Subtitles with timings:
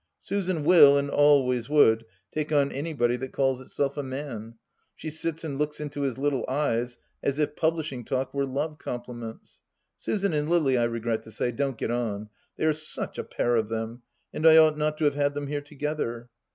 [0.19, 4.55] Susan will, and always would, take on anybody that calls itself a man.
[4.95, 9.61] She sits and looks into his little eyes as if publishing talk were love compliments.
[9.99, 13.55] Susan and Lily, I regret to say, don't get on; they are such a pair
[13.55, 14.01] of them,
[14.33, 16.29] and I ought not to have had them here together.